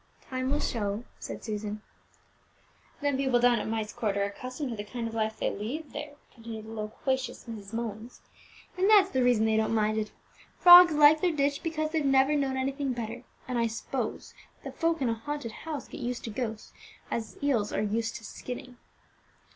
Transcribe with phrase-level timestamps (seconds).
[0.31, 1.83] "Time will show," said Susan.
[3.01, 5.93] "Them people down at Myst Court are accustomed to the kind of life they lead
[5.93, 7.71] there," continued the loquacious Mrs.
[7.71, 8.19] Mullins,
[8.75, 10.11] "and that's the reason they don't mind it.
[10.57, 14.33] Frogs like their ditch because they've never known anything better; and I suppose
[14.63, 16.73] that folk in a haunted house get used to ghosts,
[17.11, 18.77] as eels are used to skinning."